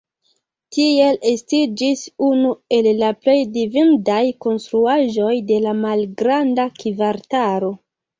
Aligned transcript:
Tiel 0.75 1.17
estiĝis 1.31 1.99
unu 2.27 2.53
el 2.77 2.89
la 3.01 3.09
plej 3.25 3.35
vidindaj 3.57 4.21
konstruaĵoj 4.47 5.35
de 5.53 5.59
la 5.67 5.75
Malgranda 5.83 6.67
Kvartalo. 6.81 7.71